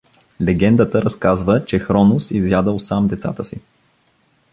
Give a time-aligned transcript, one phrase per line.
[0.41, 3.59] Легендата разказва, че Хронос изядал сам децата си.